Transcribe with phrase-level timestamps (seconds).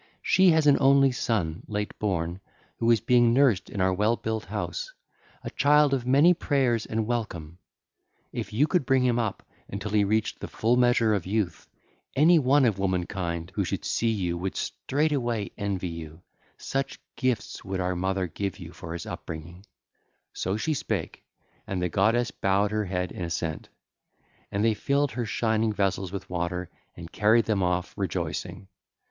[0.23, 2.39] She has an only son, late born,
[2.79, 4.91] who is being nursed in our well built house,
[5.43, 7.59] a child of many prayers and welcome:
[8.31, 11.67] if you could bring him up until he reached the full measure of youth,
[12.15, 16.23] any one of womankind who should see you would straightway envy you,
[16.57, 19.63] such gifts would our mother give for his upbringing.'
[20.35, 20.49] (ll.
[20.55, 21.25] 169 183) So she spake:
[21.67, 23.69] and the goddess bowed her head in assent.
[24.51, 28.67] And they filled their shining vessels with water and carried them off rejoicing.